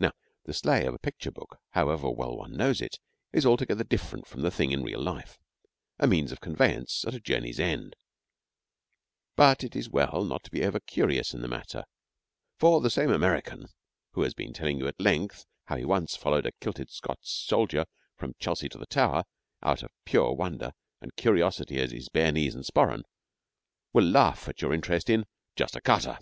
[0.00, 0.10] Now
[0.42, 2.98] the sleigh of a picture book, however well one knows it,
[3.32, 5.38] is altogether different from the thing in real life,
[6.00, 7.94] a means of conveyance at a journey's end;
[9.36, 11.84] but it is well not to be over curious in the matter,
[12.56, 13.66] for the same American
[14.14, 17.86] who has been telling you at length how he once followed a kilted Scots soldier
[18.16, 19.22] from Chelsea to the Tower,
[19.62, 23.02] out of pure wonder and curiosity at his bare knees and sporran,
[23.92, 25.24] will laugh at your interest in
[25.54, 26.18] 'just a cutter.'